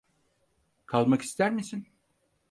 Kalmak 0.85 1.21
ister 1.23 1.51
misin? 1.51 1.85